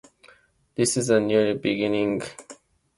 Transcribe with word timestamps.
This 0.73 0.97
is 0.97 1.11
a 1.11 1.19
new 1.19 1.53
beginning. 1.53 2.23